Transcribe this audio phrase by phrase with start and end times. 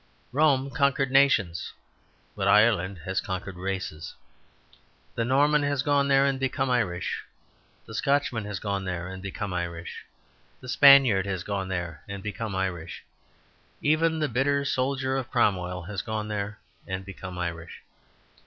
[0.31, 1.73] Rome conquered nations,
[2.35, 4.15] but Ireland has conquered races.
[5.13, 7.23] The Norman has gone there and become Irish,
[7.85, 10.03] the Scotchman has gone there and become Irish,
[10.59, 13.03] the Spaniard has gone there and become Irish,
[13.83, 16.57] even the bitter soldier of Cromwell has gone there
[16.87, 17.83] and become Irish.